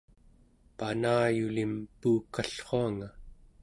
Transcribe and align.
panayulim 0.77 1.71
puukallruanga 1.99 3.07